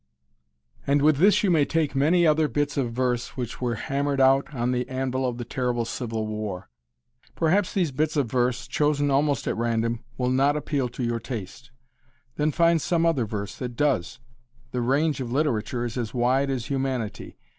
[0.87, 4.51] And with this you may take many other bits of verse which were hammered out
[4.51, 6.69] on the anvil of the terrible Civil War.
[7.35, 11.69] Perhaps these bits of verse chosen almost at random will not appeal to your taste.
[12.35, 14.17] Then find some other verse that does.
[14.71, 17.37] The range of literature is as wide as humanity.